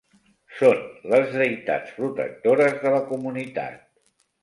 Són 0.61 0.79
les 1.11 1.29
deïtats 1.35 1.93
protectores 2.01 2.83
de 2.83 2.97
la 2.99 3.07
comunitat. 3.15 3.89